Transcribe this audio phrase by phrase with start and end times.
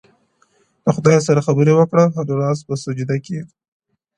[0.83, 3.35] د خدای سره خبرې کړه هنوز په سجده کي_